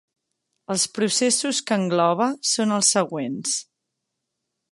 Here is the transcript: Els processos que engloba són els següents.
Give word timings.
Els 0.75 0.85
processos 0.95 1.59
que 1.67 1.77
engloba 1.83 2.31
són 2.53 2.75
els 2.79 2.91
següents. 2.97 3.55